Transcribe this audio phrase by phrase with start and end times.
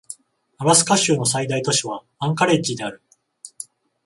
[0.57, 3.03] アラスカ州の最大都市はアンカレッジである